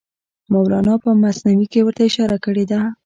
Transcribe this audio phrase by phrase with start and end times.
[0.51, 2.79] مولانا په مثنوي کې ورته اشاره کړې ده.